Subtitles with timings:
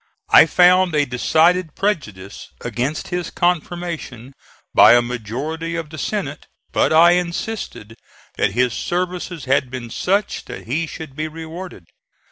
[0.31, 4.33] I found a decided prejudice against his confirmation
[4.73, 7.93] by a majority of the Senate, but I insisted
[8.35, 11.83] that his services had been such that he should be rewarded.